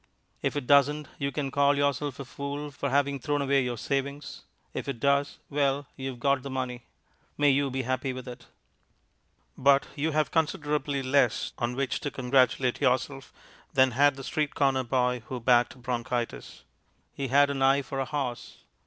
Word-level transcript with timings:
If 0.41 0.55
it 0.55 0.65
doesn't, 0.65 1.07
you 1.19 1.31
can 1.31 1.51
call 1.51 1.77
yourself 1.77 2.19
a 2.19 2.25
fool 2.25 2.71
for 2.71 2.89
having 2.89 3.19
thrown 3.19 3.43
away 3.43 3.61
your 3.63 3.77
savings; 3.77 4.41
if 4.73 4.87
it 4.87 4.99
does 4.99 5.37
well, 5.47 5.85
you 5.95 6.09
have 6.09 6.19
got 6.19 6.41
the 6.41 6.49
money. 6.49 6.87
May 7.37 7.51
you 7.51 7.69
be 7.69 7.83
happy 7.83 8.11
with 8.11 8.27
it! 8.27 8.47
But 9.55 9.85
you 9.95 10.09
have 10.09 10.31
considerably 10.31 11.03
less 11.03 11.53
on 11.59 11.75
which 11.75 11.99
to 11.99 12.09
congratulate 12.09 12.81
yourself 12.81 13.31
than 13.73 13.91
had 13.91 14.15
the 14.15 14.23
street 14.23 14.55
corner 14.55 14.83
boy 14.83 15.21
who 15.27 15.39
backed 15.39 15.79
Bronchitis. 15.79 16.63
He 17.13 17.27
had 17.27 17.51
an 17.51 17.61
eye 17.61 17.83
for 17.83 17.99
a 17.99 18.05
horse. 18.05 18.63